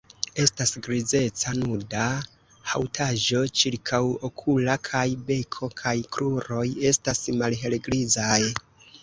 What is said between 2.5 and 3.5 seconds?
haŭtaĵo